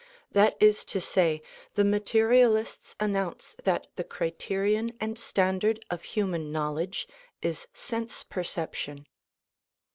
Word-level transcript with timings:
That 0.31 0.57
is 0.59 0.83
to 0.85 0.99
say, 0.99 1.43
the 1.75 1.83
materialists 1.83 2.95
announce 2.99 3.53
that 3.65 3.85
the 3.97 4.03
criterion 4.03 4.93
and 4.99 5.15
standard 5.15 5.85
of 5.91 6.01
human 6.17 6.51
knowledge 6.51 7.07
is 7.43 7.67
sense 7.71 8.23
perception. 8.23 9.05